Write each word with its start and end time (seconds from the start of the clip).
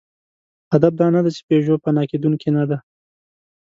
هدف 0.73 0.93
دا 0.99 1.07
نهدی، 1.13 1.31
چې 1.37 1.41
پيژو 1.49 1.75
فنا 1.83 2.03
کېدونکې 2.11 2.49
نهده. 2.55 2.77